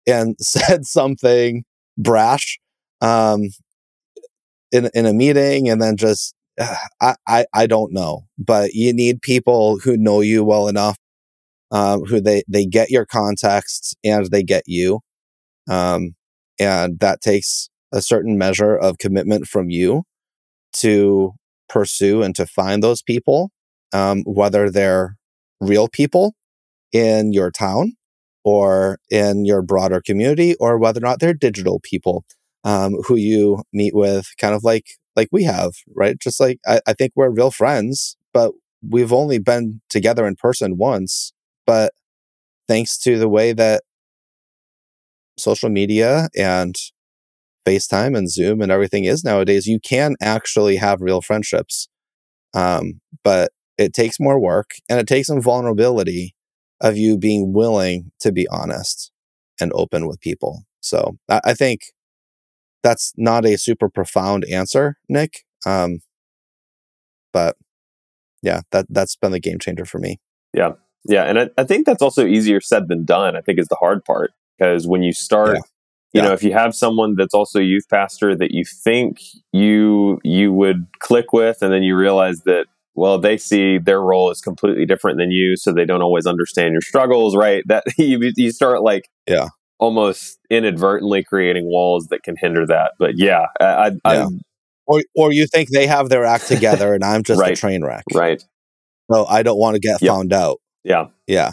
[0.07, 1.65] and said something
[1.97, 2.59] brash
[3.01, 3.49] um
[4.71, 6.33] in in a meeting and then just
[7.01, 10.97] I, I I don't know, but you need people who know you well enough,
[11.71, 15.01] um, who they they get your context and they get you,
[15.69, 16.15] um,
[16.59, 20.03] and that takes a certain measure of commitment from you
[20.73, 21.33] to
[21.69, 23.51] pursue and to find those people,
[23.93, 25.17] um, whether they're
[25.61, 26.33] real people
[26.91, 27.93] in your town
[28.43, 32.23] or in your broader community, or whether or not they're digital people
[32.63, 36.17] um, who you meet with, kind of like like we have, right?
[36.19, 38.53] Just like I, I think we're real friends, but
[38.87, 41.33] we've only been together in person once.
[41.65, 41.93] But
[42.67, 43.83] thanks to the way that
[45.37, 46.75] social media and
[47.67, 51.89] FaceTime and Zoom and everything is nowadays, you can actually have real friendships.
[52.53, 56.33] Um, but it takes more work and it takes some vulnerability
[56.79, 59.11] of you being willing to be honest
[59.59, 60.63] and open with people.
[60.79, 61.81] So I, I think
[62.83, 65.43] that's not a super profound answer, Nick.
[65.65, 65.99] Um,
[67.33, 67.57] but
[68.41, 70.19] yeah, that that's been the game changer for me.
[70.53, 70.73] Yeah.
[71.05, 71.23] Yeah.
[71.23, 74.05] And I, I think that's also easier said than done, I think is the hard
[74.05, 74.31] part.
[74.57, 75.61] Because when you start, Yeah.
[76.13, 76.27] You Yeah.
[76.29, 79.19] know, if you have someone that's also a youth pastor that you think
[79.53, 82.65] you you would click with, and then you realize that
[82.95, 86.71] well, they see their role is completely different than you, so they don't always understand
[86.71, 87.63] your struggles, right?
[87.67, 89.49] That you you start like Yeah.
[89.79, 92.93] almost inadvertently creating walls that can hinder that.
[92.97, 94.27] But yeah, I, I, Yeah.
[94.87, 98.03] Or or you think they have their act together and I'm just a train wreck.
[98.15, 98.41] right,
[99.11, 100.09] So I don't want to get Yep.
[100.09, 100.57] found out.
[100.83, 101.07] yeah.
[101.27, 101.51] Yeah.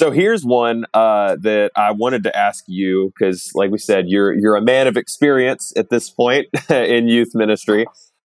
[0.00, 4.32] So here's one uh, that I wanted to ask you because, like we said, you're
[4.32, 7.84] you're a man of experience at this point in youth ministry.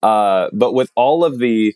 [0.03, 1.75] Uh, but with all of the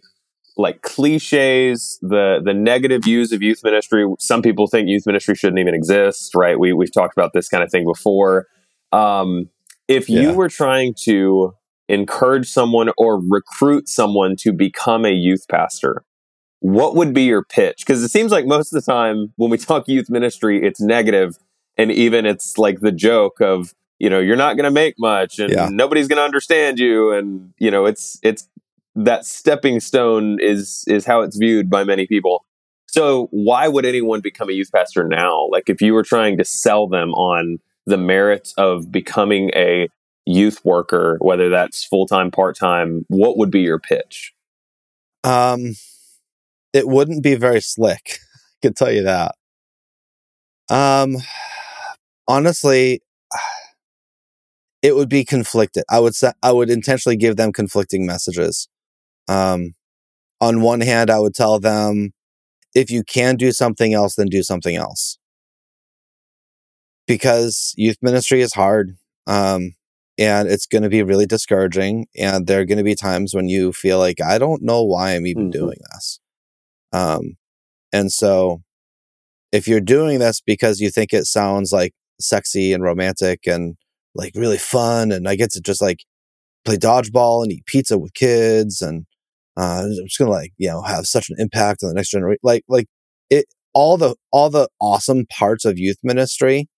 [0.57, 5.59] like cliches, the the negative views of youth ministry, some people think youth ministry shouldn't
[5.59, 6.35] even exist.
[6.35, 6.59] Right?
[6.59, 8.46] We we've talked about this kind of thing before.
[8.92, 9.50] Um,
[9.88, 11.52] if you were trying to
[11.90, 16.02] encourage someone or recruit someone to become a youth pastor,
[16.62, 17.79] what would be your pitch?
[17.79, 21.37] Because it seems like most of the time when we talk youth ministry, it's negative,
[21.77, 25.38] and even it's like the joke of you know you're not going to make much,
[25.38, 25.68] and Yeah.
[25.70, 28.48] nobody's going to understand you, and you know it's it's
[28.94, 32.44] that stepping stone is is how it's viewed by many people.
[32.87, 35.48] So why would anyone become a youth pastor now?
[35.51, 39.88] Like if you were trying to sell them on the merits of becoming a
[40.27, 44.33] youth worker, whether that's full time, part time, what would be your pitch?
[45.25, 45.75] Um,
[46.72, 48.18] it wouldn't be very slick.
[48.62, 49.35] I can tell you that.
[50.70, 51.16] Um,
[52.28, 53.02] honestly,
[54.82, 55.85] it would be conflicted.
[55.90, 58.68] I would say I would intentionally give them conflicting messages.
[59.28, 59.74] Um,
[60.40, 62.12] on one hand, I would tell them,
[62.74, 65.18] if you can do something else, then do something else.
[67.06, 68.96] Because youth ministry is hard.
[69.26, 69.74] Um,
[70.18, 72.06] and it's going to be really discouraging.
[72.16, 75.12] And there are going to be times when you feel like, I don't know why
[75.12, 75.52] I'm even Mhm.
[75.52, 76.20] doing this.
[76.92, 77.37] Um,
[77.92, 78.62] and so
[79.52, 83.76] if you're doing this because you think it sounds like sexy and romantic and
[84.14, 86.00] like really fun, and I get to just like
[86.64, 89.07] play dodgeball and eat pizza with kids, and
[89.59, 92.38] uh, I'm just gonna like you know have such an impact on the next generation,
[92.42, 92.87] like like
[93.31, 96.68] it all the all the awesome parts of youth ministry,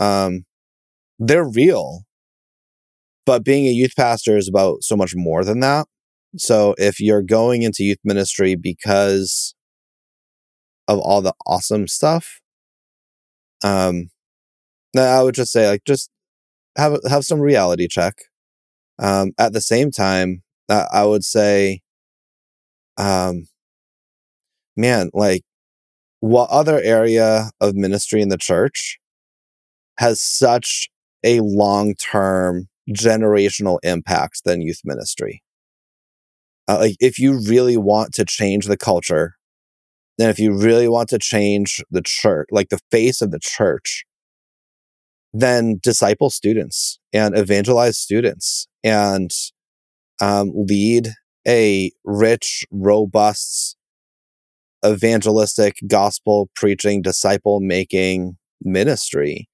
[0.00, 0.44] um,
[1.18, 2.02] they're real,
[3.26, 5.86] but being a youth pastor is about so much more than that.
[6.36, 9.54] So if you're going into youth ministry because
[10.88, 12.40] of all the awesome stuff,
[13.62, 14.10] um,
[14.96, 16.10] I would just say like just
[16.76, 18.14] have have some reality check.
[18.98, 21.82] Um, at the same time, I would say,
[22.96, 23.46] um,
[24.76, 25.42] man, like
[26.20, 28.98] what other area of ministry in the church
[29.98, 30.90] has such
[31.24, 35.43] a long term generational impact than youth ministry?
[36.66, 39.34] Uh, like if you really want to change the culture,
[40.18, 44.04] then if you really want to change the church, like the face of the church,
[45.32, 49.30] then disciple students and evangelize students and
[50.20, 51.08] um, lead
[51.46, 53.76] a rich, robust,
[54.86, 59.48] evangelistic, gospel preaching, disciple making ministry.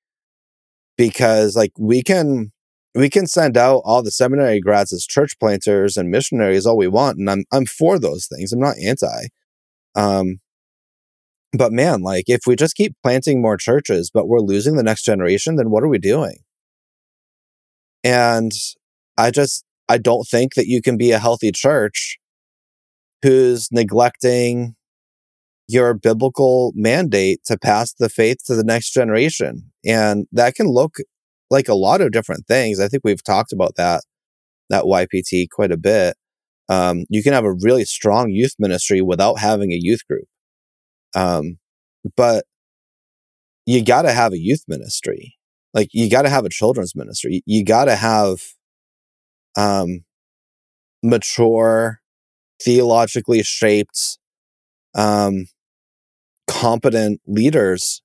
[0.99, 2.53] Because like we can
[2.95, 6.89] we can send out all the seminary grads as church planters and missionaries all we
[6.89, 8.53] want, and I'm I'm for those things.
[8.53, 9.29] I'm not anti.
[9.95, 10.41] Um,
[11.53, 15.05] but man, like if we just keep planting more churches, but we're losing the next
[15.05, 16.39] generation, then what are we doing?
[18.05, 18.53] And
[19.19, 22.19] I just I don't think that you can be a healthy church
[23.23, 24.75] who's neglecting
[25.69, 29.71] your biblical mandate to pass the faith to the next generation.
[29.85, 30.97] And that can look
[31.51, 32.81] like a lot of different things.
[32.81, 34.03] I think we've talked about that
[34.71, 36.17] that YPT quite a bit.
[36.69, 40.27] Um, you can have a really strong youth ministry without having a youth group.
[41.15, 41.59] Um,
[42.17, 42.45] but
[43.67, 45.37] you got to have a youth ministry.
[45.75, 47.43] Like you got to have a children's ministry.
[47.47, 48.41] You got to have
[49.57, 50.05] um,
[51.03, 52.01] mature,
[52.63, 54.19] theologically shaped,
[54.95, 55.47] um,
[56.49, 58.03] competent leaders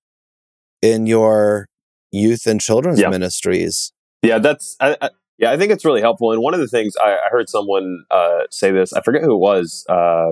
[0.82, 1.68] in your
[2.16, 3.10] youth and children's Yeah.
[3.10, 3.92] ministries.
[4.24, 5.52] Yeah, that's I, I, yeah.
[5.52, 6.32] I think it's really helpful.
[6.32, 8.94] And one of the things I, I heard someone uh, say this.
[8.94, 10.32] I forget who it was uh,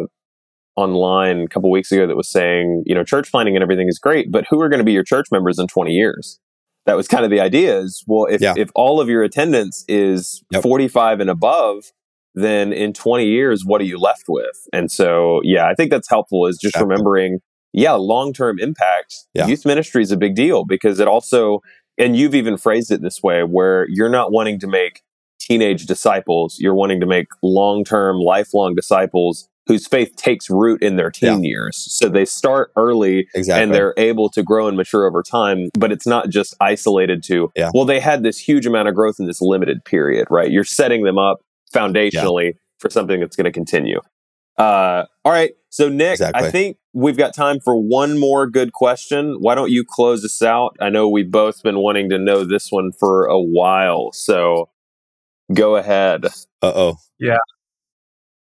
[0.76, 4.00] online a couple weeks ago that was saying, you know, church planting and everything is
[4.00, 6.40] great, but who are going to be your church members in twenty years?
[6.86, 7.78] That was kind of the idea.
[7.80, 8.54] Is well, if Yeah.
[8.58, 10.64] if all of your attendance is Yep.
[10.64, 11.92] forty five and above.
[12.36, 14.68] Then in 20 years, what are you left with?
[14.74, 17.42] And so, yeah, I think that's helpful is just remembering,
[17.74, 19.16] yeah, long term impact.
[19.34, 19.48] Yeah.
[19.48, 21.60] Youth ministry is a big deal because it also
[21.98, 25.02] and you've even phrased it this way where you're not wanting to make
[25.40, 31.12] teenage disciples you're wanting to make long-term lifelong disciples whose faith takes root in their
[31.12, 33.62] teen years so they start early Exactly.
[33.64, 37.52] and they're able to grow and mature over time but it's not just isolated to
[37.58, 37.72] Yeah.
[37.74, 41.04] well they had this huge amount of growth in this limited period right you're setting
[41.04, 41.42] them up
[41.76, 44.00] foundationally for something that's going to continue
[44.58, 46.48] uh, all right so nick Exactly.
[46.48, 50.42] i think we've got time for one more good question why don't you close us
[50.42, 54.70] out i know we've both been wanting to know this one for a while so
[55.54, 56.26] go ahead
[56.64, 56.98] uh oh.
[57.20, 57.38] Yeah.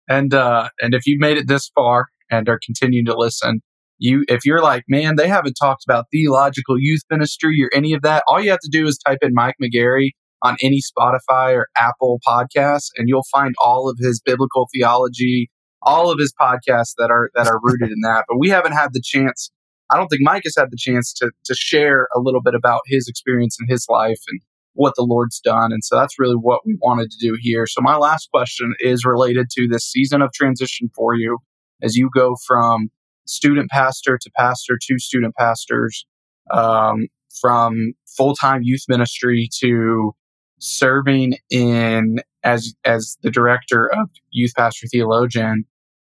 [0.07, 3.61] And uh, and if you've made it this far and are continuing to listen,
[3.97, 8.01] you if you're like, man, they haven't talked about theological youth ministry or any of
[8.03, 11.67] that, all you have to do is type in Mike McGarry on any Spotify or
[11.77, 15.49] Apple podcast, and you'll find all of his biblical theology,
[15.85, 18.25] all of his podcasts that are that are rooted in that.
[18.27, 19.51] But we haven't had the chance.
[19.89, 22.81] I don't think Mike has had the chance to to share a little bit about
[22.87, 24.41] his experience in his life and
[24.73, 25.71] what the Lord's done.
[25.71, 27.67] And so that's really what we wanted to do here.
[27.67, 31.37] So my last question is related to this season of transition for you
[31.83, 32.89] as you go from
[33.25, 36.05] student pastor to pastor to student pastors,
[36.51, 37.07] um,
[37.39, 40.13] from full time youth ministry to
[40.59, 45.65] serving in as as the director of youth pastor theologian.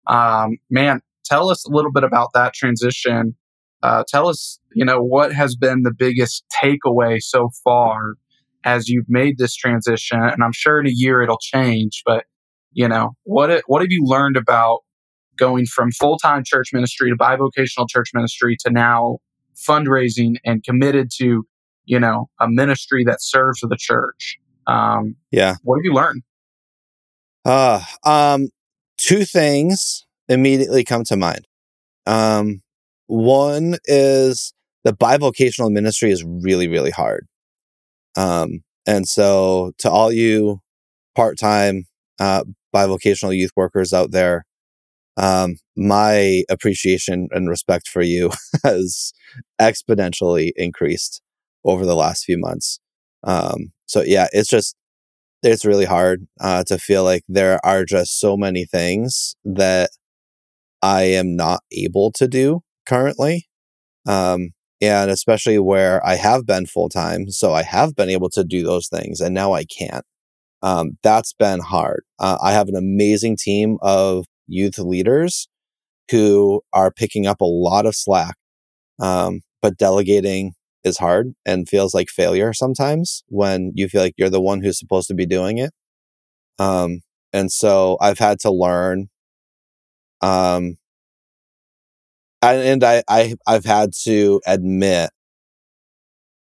[0.06, 3.34] Um, man, tell us a little bit about that transition.
[3.82, 8.14] Uh, tell us, you know, what has been the biggest takeaway so far
[8.64, 10.22] as you've made this transition.
[10.22, 12.24] And I'm sure in a year it'll change, but
[12.72, 14.80] you know, what it, what have you learned about
[15.38, 19.18] going from full time church ministry to bivocational church ministry to now
[19.54, 21.44] fundraising and committed to,
[21.84, 24.38] you know, a ministry that serves the church?
[24.66, 25.56] Um, Yeah.
[25.62, 26.22] what have you learned?
[27.44, 28.48] Uh, um,
[28.98, 31.46] two things immediately come to mind.
[32.06, 32.62] Um,
[33.06, 34.52] one is
[34.84, 37.26] the bivocational ministry is really, really hard.
[38.16, 40.60] Um, and so to all you
[41.14, 41.84] part-time
[42.18, 44.44] uh, bivocational youth workers out there,
[45.16, 48.30] um, my appreciation and respect for you
[48.64, 49.12] has
[49.60, 51.22] exponentially increased
[51.64, 52.80] over the last few months.
[53.22, 54.76] Um, so yeah, it's just
[55.44, 59.90] it's really hard uh, to feel like there are just so many things that
[60.82, 63.48] I am not able to do currently.
[64.06, 67.30] Um, and especially where I have been full time.
[67.30, 70.04] So I have been able to do those things and now I can't.
[70.62, 72.04] Um, that's been hard.
[72.18, 75.48] Uh, I have an amazing team of youth leaders
[76.10, 78.36] who are picking up a lot of slack.
[79.00, 80.54] Um, but delegating
[80.84, 84.78] is hard and feels like failure sometimes when you feel like you're the one who's
[84.78, 85.72] supposed to be doing it.
[86.58, 87.00] Um,
[87.32, 89.08] and so I've had to learn,
[90.20, 90.76] um,
[92.42, 95.10] and I, I, I've had to admit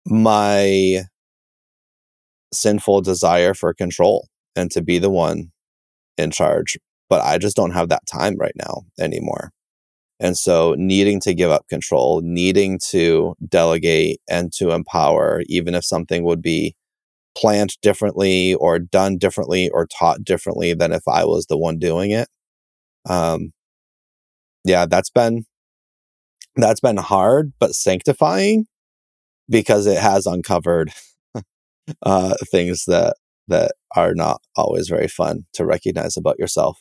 [0.05, 1.03] my
[2.53, 5.51] sinful desire for control and to be the one
[6.17, 6.77] in charge.
[7.09, 9.51] But I just don't have that time right now anymore.
[10.19, 15.85] And so needing to give up control, needing to delegate and to empower, even if
[15.85, 16.75] something would be
[17.37, 22.11] planned differently or done differently or taught differently than if I was the one doing
[22.11, 22.27] it.
[23.07, 23.51] Um,
[24.65, 25.45] yeah, that's been,
[26.55, 28.65] that's been hard, but sanctifying
[29.49, 30.91] because it has uncovered,
[32.01, 33.15] uh, things that,
[33.47, 36.79] that are not always very fun to recognize about yourself.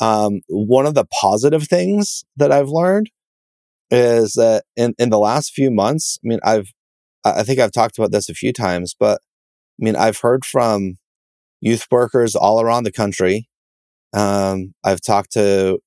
[0.00, 3.10] Um, one of the positive things that I've learned
[3.90, 6.72] is that in, in the last few months, I mean, I've,
[7.24, 9.20] I think I've talked about this a few times, but
[9.80, 10.98] I mean, I've heard from
[11.60, 13.48] youth workers all around the country.
[14.12, 15.78] Um, I've talked to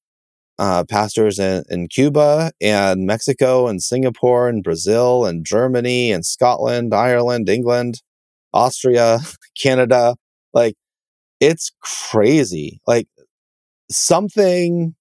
[0.60, 6.94] uh, pastors in, in Cuba and Mexico and Singapore and Brazil and Germany and Scotland,
[6.94, 8.02] Ireland, England,
[8.54, 9.20] Austria,
[9.60, 10.16] Canada.
[10.54, 10.76] Like,
[11.40, 12.80] it's crazy.
[12.88, 13.08] Like,
[13.92, 14.96] something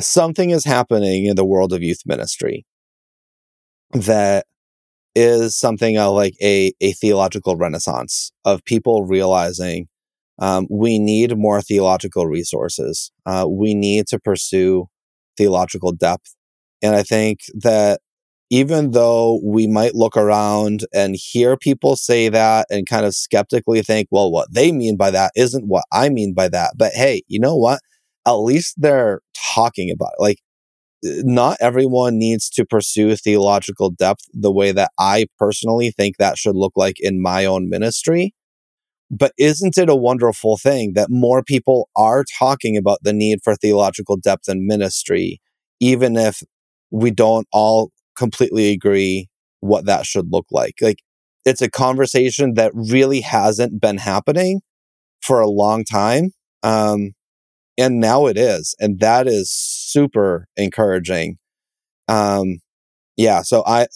[0.00, 2.64] something is happening in the world of youth ministry
[3.92, 4.46] that
[5.14, 9.88] is something of like a, a theological renaissance of people realizing
[10.38, 13.10] um, we need more theological resources.
[13.26, 14.86] Uh, we need to pursue
[15.36, 16.34] theological depth.
[16.80, 18.00] And I think that
[18.50, 23.82] even though we might look around and hear people say that and kind of skeptically
[23.82, 26.72] think, well, what they mean by that isn't what I mean by that.
[26.76, 27.80] But hey, you know what?
[28.26, 29.20] At least they're
[29.54, 30.22] talking about it.
[30.22, 30.38] Like,
[31.02, 36.56] not everyone needs to pursue theological depth the way that I personally think that should
[36.56, 38.34] look like in my own ministry.
[39.10, 43.54] But isn't it a wonderful thing that more people are talking about the need for
[43.54, 45.40] theological depth in ministry,
[45.80, 46.42] even if
[46.90, 49.28] we don't all completely agree
[49.60, 50.74] what that should look like.
[50.80, 50.98] Like
[51.44, 54.60] it's a conversation that really hasn't been happening
[55.22, 56.32] for a long time.
[56.62, 57.12] Um,
[57.78, 58.74] and now it is.
[58.78, 61.38] And that is super encouraging.
[62.08, 62.58] Um,
[63.16, 63.42] yeah.
[63.42, 63.86] So I,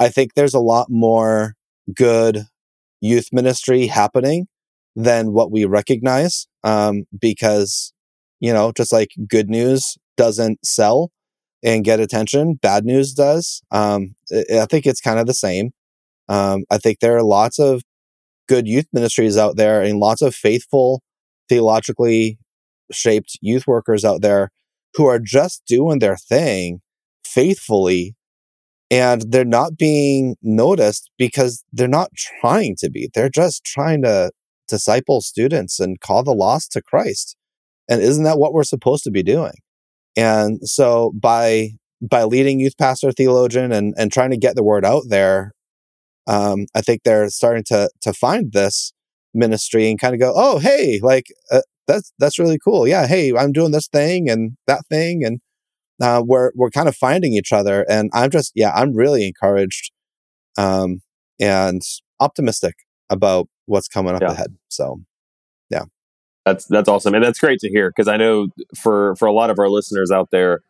[0.00, 1.54] I think there's a lot more
[1.94, 2.46] good
[3.00, 4.46] youth ministry happening
[4.96, 6.46] than what we recognize.
[6.64, 7.92] Um, because,
[8.40, 11.11] you know, just like good news doesn't sell,
[11.62, 12.54] and get attention.
[12.54, 13.62] Bad news does.
[13.70, 15.70] Um, I think it's kind of the same.
[16.28, 17.82] Um, I think there are lots of
[18.48, 21.02] good youth ministries out there and lots of faithful,
[21.48, 22.38] theologically
[22.90, 24.50] shaped youth workers out there
[24.94, 26.80] who are just doing their thing
[27.24, 28.14] faithfully
[28.90, 33.08] and they're not being noticed because they're not trying to be.
[33.14, 34.32] They're just trying to
[34.68, 37.34] disciple students and call the lost to Christ.
[37.88, 39.54] And isn't that what we're supposed to be doing?
[40.16, 44.84] And so by by leading youth pastor theologian and and trying to get the word
[44.84, 45.52] out there,
[46.26, 48.92] um, I think they're starting to to find this
[49.34, 52.86] ministry and kind of go, oh hey, like uh, that's that's really cool.
[52.86, 55.40] Yeah, hey, I'm doing this thing and that thing, and
[56.00, 57.84] uh, we're we're kind of finding each other.
[57.88, 59.92] And I'm just yeah, I'm really encouraged
[60.58, 61.00] um,
[61.40, 61.82] and
[62.20, 62.74] optimistic
[63.10, 64.32] about what's coming up yeah.
[64.32, 64.56] ahead.
[64.68, 65.00] So.
[66.44, 69.50] That's that's awesome, and that's great to hear because I know for for a lot
[69.50, 70.62] of our listeners out there,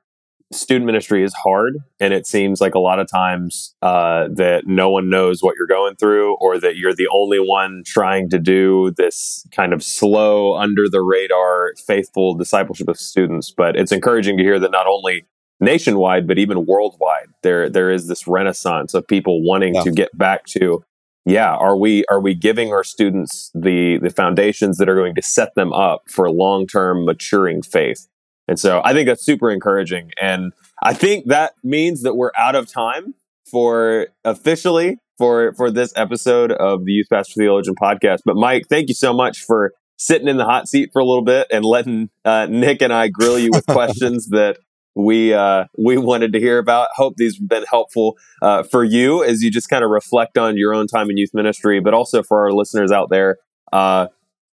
[0.52, 4.90] student ministry is hard, and it seems like a lot of times uh, that no
[4.90, 8.92] one knows what you're going through, or that you're the only one trying to do
[8.96, 13.50] this kind of slow, under the radar, faithful discipleship of students.
[13.50, 15.24] But it's encouraging to hear that not only
[15.60, 19.82] nationwide, but even worldwide, there there is this renaissance of people wanting yeah.
[19.84, 20.84] to get back to
[21.24, 25.22] yeah are we are we giving our students the the foundations that are going to
[25.22, 28.08] set them up for long-term maturing faith
[28.48, 30.52] and so i think that's super encouraging and
[30.82, 33.14] i think that means that we're out of time
[33.50, 38.20] for officially for for this episode of the Youth Pastor Theologian podcast.
[38.24, 41.22] But Mike, thank you so much for sitting in the hot seat for a little
[41.22, 44.58] bit and letting uh, Nick and I grill you with questions that
[44.94, 46.88] we uh, we wanted to hear about.
[46.94, 50.56] Hope these have been helpful uh, for you as you just kind of reflect on
[50.56, 53.38] your own time in youth ministry, but also for our listeners out there.
[53.72, 54.08] Uh,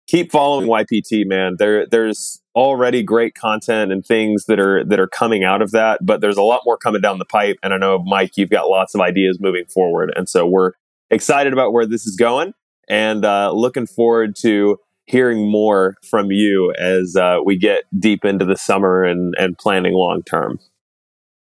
[0.06, 1.56] keep following YPT, man.
[1.58, 6.00] There there's already great content and things that are that are coming out of that,
[6.04, 7.56] but there's a lot more coming down the pipe.
[7.62, 10.72] And I know Mike, you've got lots of ideas moving forward, and so we're
[11.10, 12.52] excited about where this is going
[12.88, 14.78] and uh, looking forward to
[15.08, 19.94] hearing more from you as uh, we get deep into the summer and, and planning
[19.94, 20.58] long term.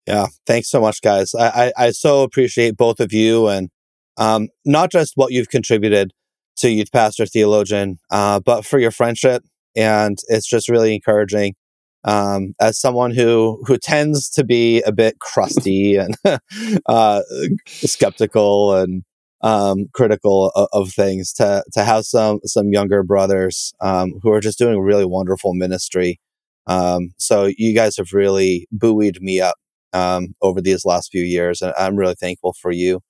[0.07, 1.34] Yeah, thanks so much, guys.
[1.34, 3.68] I, I, I so appreciate both of you and
[4.16, 6.12] um, not just what you've contributed
[6.59, 9.42] to Youth Pastor Theologian, uh, but for your friendship.
[9.76, 11.55] And it's just really encouraging.
[12.03, 16.16] Um, as someone who who tends to be a bit crusty and
[16.86, 17.20] uh,
[17.66, 19.05] skeptical and
[19.43, 24.41] um, critical of, of, things to to have some some younger brothers um, who are
[24.41, 26.20] just doing really wonderful ministry.
[26.66, 29.57] Um, so you guys have really buoyed me up
[29.93, 33.01] um, over these last few years, and I'm really thankful for you.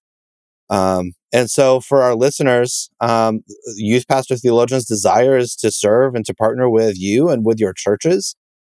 [0.70, 3.40] Um, and so for our listeners, um,
[3.76, 7.72] Youth Pastor Theologians' desire is to serve and to partner with you and with your
[7.72, 8.36] churches.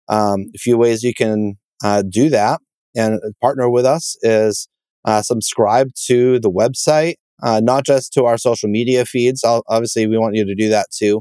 [0.08, 2.60] a few ways you can uh, do that
[2.94, 4.68] and partner with us is
[5.04, 9.44] uh, subscribe to the website uh, not just to our social media feeds.
[9.44, 11.20] obviously, we want you to do that too,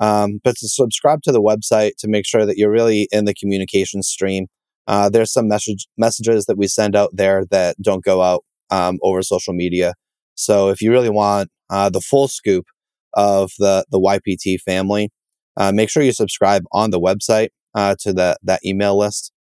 [0.00, 3.34] um, but to subscribe to the website to make sure that you're really in the
[3.34, 4.46] communication stream.
[4.86, 8.98] Uh, there's some message messages that we send out there that don't go out um,
[9.02, 9.94] over social media.
[10.34, 12.66] So if you really want uh, the full scoop
[13.14, 15.10] of the the YPT family,
[15.56, 19.32] uh, make sure you subscribe on the website uh, to that that email list.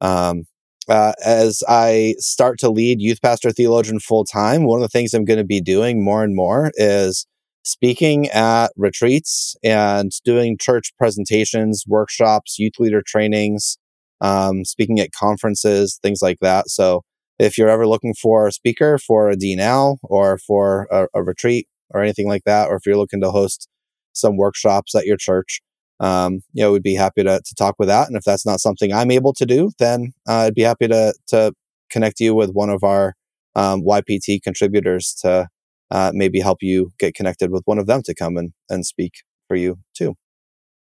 [0.00, 0.44] Um,
[0.88, 5.14] uh, as I start to lead Youth Pastor Theologian full time, one of the things
[5.14, 7.26] I'm going to be doing more and more is
[7.64, 13.78] speaking at retreats and doing church presentations, workshops, youth leader trainings,
[14.20, 16.68] um, speaking at conferences, things like that.
[16.68, 17.02] So
[17.38, 21.66] if you're ever looking for a speaker for a DNL or for a, a retreat
[21.90, 23.68] or anything like that, or if you're looking to host
[24.12, 25.60] some workshops at your church,
[26.02, 28.08] um, you know, we'd be happy to, to talk with that.
[28.08, 31.14] And if that's not something I'm able to do, then uh, I'd be happy to,
[31.28, 31.54] to
[31.90, 33.14] connect you with one of our
[33.54, 35.48] um, YPT contributors to
[35.92, 39.12] uh, maybe help you get connected with one of them to come and, and speak
[39.46, 40.16] for you too.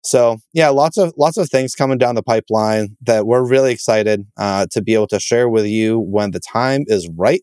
[0.04, 4.24] So yeah, lots of lots of things coming down the pipeline that we're really excited
[4.36, 7.42] uh, to be able to share with you when the time is right.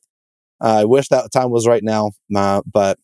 [0.62, 3.00] Uh, I wish that time was right now, uh, but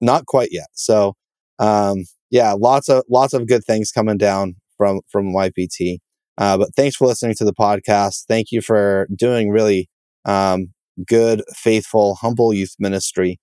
[0.00, 0.66] not quite yet.
[0.72, 1.14] So
[1.60, 5.98] um, yeah, lots of lots of good things coming down from from YPT.
[6.38, 8.24] Uh, but thanks for listening to the podcast.
[8.26, 9.88] Thank you for doing really
[10.24, 10.68] um,
[11.06, 13.38] good, faithful, humble youth ministry,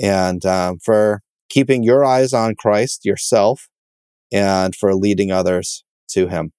[0.00, 1.20] and um, for
[1.50, 3.68] keeping your eyes on Christ yourself,
[4.32, 6.52] and for leading others to Him.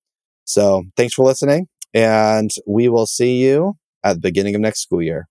[0.43, 5.01] So thanks for listening, and we will see you at the beginning of next school
[5.01, 5.29] year.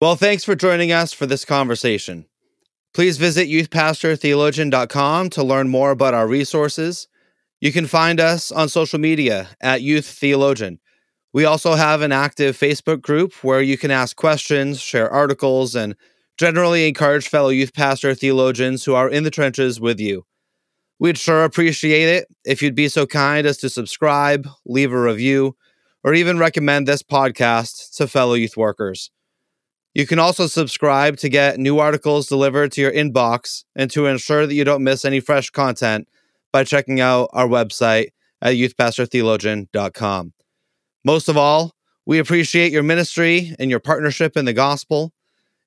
[0.00, 2.24] Well, thanks for joining us for this conversation.
[2.94, 7.08] Please visit youthpastortheologian.com to learn more about our resources.
[7.60, 10.80] You can find us on social media at Youth Theologian.
[11.32, 15.94] We also have an active Facebook group where you can ask questions, share articles, and
[16.38, 20.24] generally encourage fellow youth pastor theologians who are in the trenches with you.
[20.98, 25.56] We'd sure appreciate it if you'd be so kind as to subscribe, leave a review,
[26.02, 29.10] or even recommend this podcast to fellow youth workers.
[29.94, 34.46] You can also subscribe to get new articles delivered to your inbox and to ensure
[34.46, 36.08] that you don't miss any fresh content
[36.52, 38.08] by checking out our website
[38.40, 40.32] at youthpastortheologian.com.
[41.04, 41.74] Most of all,
[42.06, 45.12] we appreciate your ministry and your partnership in the gospel.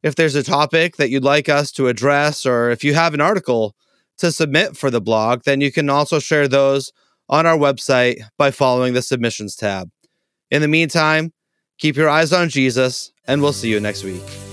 [0.02, 3.22] If there's a topic that you'd like us to address, or if you have an
[3.22, 3.76] article
[4.18, 6.92] to submit for the blog, then you can also share those
[7.30, 9.90] on our website by following the submissions tab.
[10.50, 11.32] In the meantime,
[11.82, 14.51] keep your eyes on Jesus and we'll see you next week.